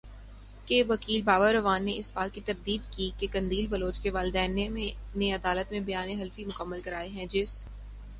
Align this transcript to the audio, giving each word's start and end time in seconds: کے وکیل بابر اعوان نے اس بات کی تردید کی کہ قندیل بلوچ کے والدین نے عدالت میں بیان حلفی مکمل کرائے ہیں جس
کے 0.67 0.81
وکیل 0.83 1.21
بابر 1.21 1.55
اعوان 1.55 1.83
نے 1.85 1.95
اس 1.97 2.11
بات 2.13 2.33
کی 2.33 2.41
تردید 2.41 2.91
کی 2.93 3.09
کہ 3.17 3.27
قندیل 3.31 3.67
بلوچ 3.67 3.99
کے 3.99 4.11
والدین 4.11 4.55
نے 5.15 5.31
عدالت 5.33 5.71
میں 5.71 5.79
بیان 5.81 6.09
حلفی 6.21 6.45
مکمل 6.45 6.81
کرائے 6.81 7.09
ہیں 7.09 7.25
جس 7.25 7.65